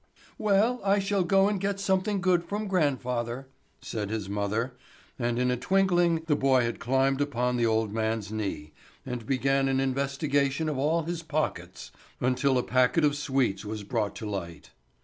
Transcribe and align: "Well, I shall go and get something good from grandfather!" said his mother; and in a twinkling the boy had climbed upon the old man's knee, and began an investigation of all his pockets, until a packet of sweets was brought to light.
"Well, 0.39 0.81
I 0.83 0.97
shall 0.97 1.21
go 1.23 1.47
and 1.47 1.61
get 1.61 1.79
something 1.79 2.21
good 2.21 2.43
from 2.43 2.67
grandfather!" 2.67 3.45
said 3.83 4.09
his 4.09 4.27
mother; 4.27 4.73
and 5.19 5.37
in 5.37 5.51
a 5.51 5.55
twinkling 5.57 6.23
the 6.25 6.35
boy 6.35 6.63
had 6.63 6.79
climbed 6.79 7.21
upon 7.21 7.55
the 7.55 7.67
old 7.67 7.93
man's 7.93 8.31
knee, 8.31 8.73
and 9.05 9.27
began 9.27 9.67
an 9.69 9.79
investigation 9.79 10.67
of 10.67 10.79
all 10.79 11.03
his 11.03 11.21
pockets, 11.21 11.91
until 12.19 12.57
a 12.57 12.63
packet 12.63 13.05
of 13.05 13.15
sweets 13.15 13.63
was 13.63 13.83
brought 13.83 14.15
to 14.15 14.25
light. 14.27 14.71